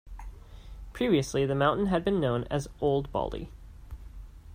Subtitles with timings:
[0.93, 3.51] Previously the mountain had been known as Old Baldy.